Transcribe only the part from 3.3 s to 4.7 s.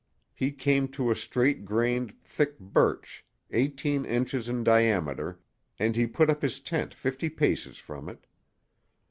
eighteen inches in